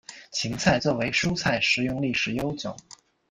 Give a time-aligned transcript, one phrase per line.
[0.31, 2.75] 芹菜作为蔬菜食用历史悠久。